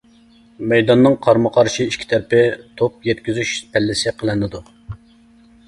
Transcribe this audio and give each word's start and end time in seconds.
مەيداننىڭ 0.71 1.17
قارمۇ 1.25 1.51
قارشى 1.57 1.85
ئىككى 1.91 2.09
تەرىپى 2.13 2.41
توپ 2.81 3.07
يەتكۈزۈش 3.11 3.55
پەللىسى 3.77 4.17
قىلىنىدۇ. 4.23 4.67